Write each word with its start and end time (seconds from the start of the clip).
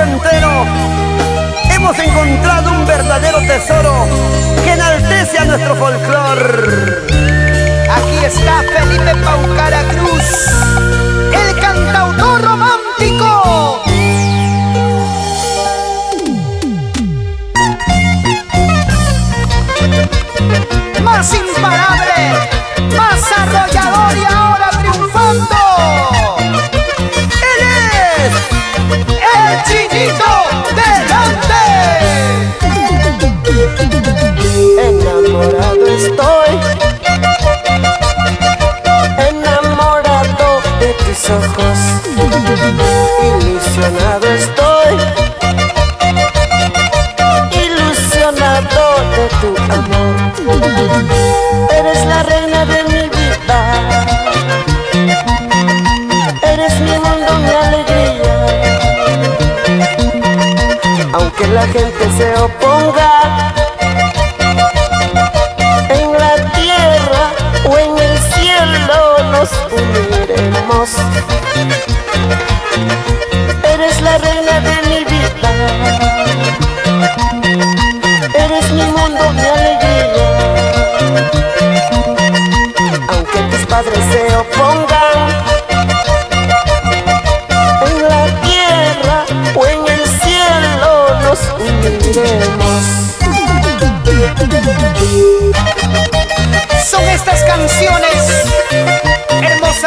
Entero 0.00 0.66
hemos 1.70 1.98
encontrado 1.98 2.70
un 2.72 2.86
verdadero 2.86 3.38
tesoro 3.40 4.06
que 4.64 4.72
enaltece 4.72 5.38
a 5.38 5.44
nuestro 5.44 5.76
folclor. 5.76 7.02
Aquí 7.90 8.24
está 8.24 8.62
Felipe 8.72 9.14
Paucara 9.24 9.82
Cruz, 9.88 10.46
el 11.32 11.60
cantautor 11.60 12.42
romántico. 12.42 13.82
Más 21.02 21.26
sin. 21.26 21.52
Ilusionado 43.24 44.26
estoy, 44.26 44.94
ilusionado 47.64 48.84
de 49.14 49.24
tu 49.40 49.50
amor. 49.72 50.14
Eres 51.70 52.04
la 52.04 52.22
reina 52.24 52.66
de 52.66 52.84
mi 52.84 53.08
vida, 53.08 53.58
eres 56.42 56.74
mi 56.80 56.98
mundo, 56.98 57.32
mi 57.46 57.54
alegría. 57.66 58.36
Aunque 61.14 61.46
la 61.48 61.62
gente 61.62 62.10
se 62.18 62.34
oponga 62.40 63.54
en 65.88 66.12
la 66.12 66.34
tierra 66.52 67.24
o 67.70 67.78
en 67.78 67.98
el 67.98 68.18
cielo 68.18 69.18
nos 69.32 69.50
Eres 70.82 70.96
la 74.00 74.18
reina 74.18 74.58
de 74.58 74.88
mi 74.88 75.04
vida, 75.04 75.50
eres 78.34 78.68
mi 78.72 78.82
mundo, 78.86 79.30
mi 79.32 79.42
alegría. 79.42 80.30
Aunque 83.10 83.38
tus 83.52 83.64
padres 83.66 84.00
se 84.10 84.34
opongan 84.34 85.28
en 87.86 88.02
la 88.08 88.26
tierra 88.40 89.24
o 89.54 89.64
en 89.64 89.86
el 89.86 90.04
cielo 90.20 91.16
nos 91.22 91.38
uniremos. 91.60 92.82
Son 96.90 97.04
estas 97.08 97.40
canciones, 97.44 98.46
hermosas 99.30 99.81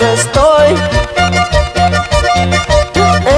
Estoy, 0.00 0.74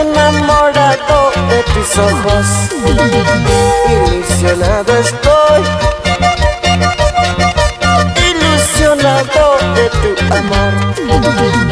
enamorado 0.01 1.33
de 1.49 1.63
tus 1.75 1.99
ojos, 1.99 2.47
ilusionado 4.07 4.97
estoy, 4.99 5.63
ilusionado 8.31 9.59
de 9.75 9.91
tu 9.91 10.35
amor. 10.35 11.72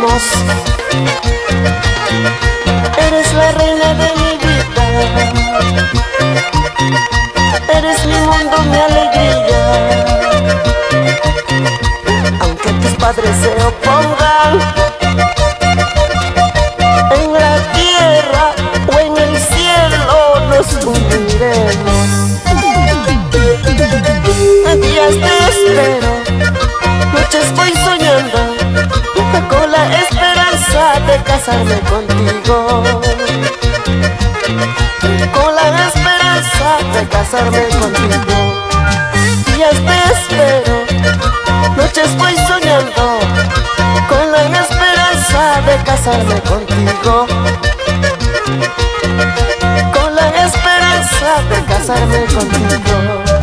Nos 0.00 1.37
casarme 31.48 31.80
contigo. 31.80 32.82
Con 35.32 35.54
la 35.54 35.88
esperanza 35.88 36.68
de 36.92 37.08
casarme 37.08 37.68
contigo. 37.68 38.36
Días 39.46 39.72
te 39.72 39.96
espero, 40.12 40.84
noches 41.74 42.14
voy 42.18 42.34
soñando 42.46 43.18
con 44.08 44.30
la 44.30 44.42
esperanza 44.60 45.62
de 45.66 45.76
casarme 45.84 46.40
contigo. 46.42 47.26
Con 49.94 50.14
la 50.14 50.28
esperanza 50.44 51.30
de 51.48 51.64
casarme 51.64 52.24
contigo. 52.26 53.37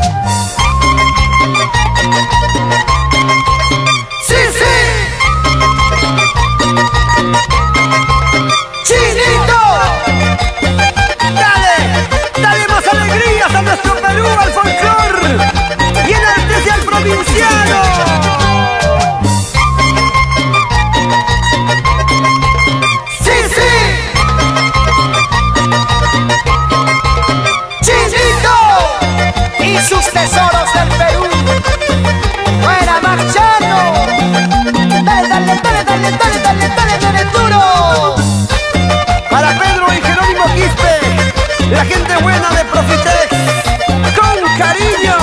Gente 41.85 42.15
buena 42.21 42.49
de 42.51 42.65
Profitex, 42.65 43.35
con 44.17 44.57
cariño. 44.57 45.17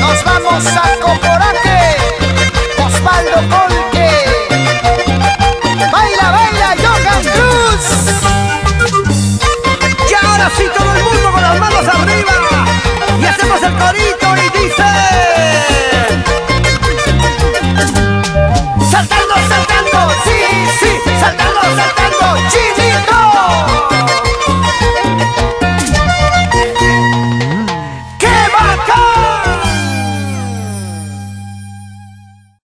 Nos 0.00 0.24
vamos 0.24 0.66
a 0.66 0.96
Coporaque, 1.00 1.96
Osvaldo. 2.78 3.69